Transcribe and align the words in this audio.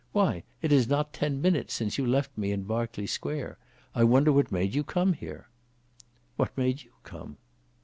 "Why, 0.13 0.41
it 0.63 0.71
is 0.71 0.87
not 0.87 1.13
ten 1.13 1.43
minutes 1.43 1.75
since 1.75 1.99
you 1.99 2.07
left 2.07 2.35
me 2.35 2.51
in 2.51 2.63
Berkeley 2.63 3.05
Square. 3.05 3.59
I 3.93 4.03
wonder 4.03 4.31
what 4.33 4.51
made 4.51 4.73
you 4.73 4.83
come 4.83 5.13
here." 5.13 5.47
"What 6.37 6.57
made 6.57 6.81
you 6.81 6.93
come?" 7.03 7.37